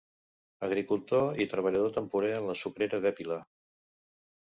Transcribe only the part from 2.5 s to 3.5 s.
la Sucrera d'Épila.